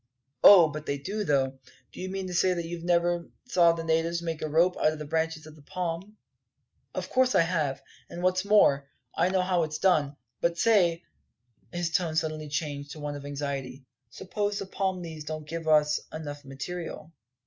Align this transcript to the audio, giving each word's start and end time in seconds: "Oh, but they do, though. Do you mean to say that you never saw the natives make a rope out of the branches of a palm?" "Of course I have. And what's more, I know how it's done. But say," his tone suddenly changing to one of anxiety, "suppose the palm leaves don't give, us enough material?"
"Oh, 0.43 0.67
but 0.67 0.87
they 0.87 0.97
do, 0.97 1.23
though. 1.23 1.59
Do 1.91 2.01
you 2.01 2.09
mean 2.09 2.25
to 2.25 2.33
say 2.33 2.55
that 2.55 2.65
you 2.65 2.83
never 2.83 3.29
saw 3.45 3.71
the 3.71 3.83
natives 3.83 4.19
make 4.23 4.41
a 4.41 4.49
rope 4.49 4.75
out 4.77 4.91
of 4.93 4.97
the 4.97 5.05
branches 5.05 5.45
of 5.45 5.55
a 5.55 5.61
palm?" 5.61 6.17
"Of 6.95 7.07
course 7.11 7.35
I 7.35 7.41
have. 7.41 7.83
And 8.09 8.23
what's 8.23 8.43
more, 8.43 8.89
I 9.13 9.29
know 9.29 9.43
how 9.43 9.61
it's 9.61 9.77
done. 9.77 10.15
But 10.39 10.57
say," 10.57 11.03
his 11.71 11.91
tone 11.91 12.15
suddenly 12.15 12.49
changing 12.49 12.89
to 12.93 12.99
one 12.99 13.13
of 13.15 13.25
anxiety, 13.27 13.85
"suppose 14.09 14.57
the 14.57 14.65
palm 14.65 15.03
leaves 15.03 15.23
don't 15.25 15.47
give, 15.47 15.67
us 15.67 15.99
enough 16.11 16.45
material?" 16.45 17.13